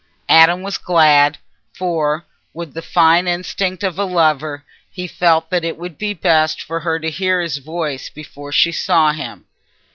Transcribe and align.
Adam 0.29 0.63
was 0.63 0.79
glad, 0.79 1.37
for, 1.73 2.25
with 2.55 2.73
the 2.73 2.81
fine 2.81 3.27
instinct 3.27 3.83
of 3.83 3.99
a 3.99 4.03
lover, 4.03 4.63
he 4.89 5.05
felt 5.05 5.51
that 5.51 5.63
it 5.63 5.77
would 5.77 5.99
be 5.99 6.11
best 6.11 6.59
for 6.59 6.79
her 6.79 6.97
to 6.97 7.11
hear 7.11 7.39
his 7.39 7.57
voice 7.57 8.09
before 8.09 8.51
she 8.51 8.71
saw 8.71 9.11
him. 9.11 9.45